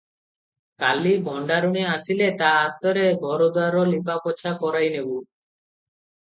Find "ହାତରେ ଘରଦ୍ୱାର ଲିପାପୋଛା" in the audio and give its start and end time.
2.55-4.57